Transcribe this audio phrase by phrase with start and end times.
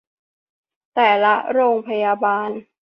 [0.95, 2.49] แต่ละโรงพยาบาล